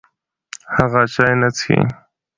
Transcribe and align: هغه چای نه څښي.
هغه 0.75 1.01
چای 1.13 1.33
نه 1.41 1.49
څښي. 1.55 1.79